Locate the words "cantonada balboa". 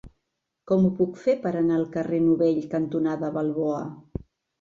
2.71-3.85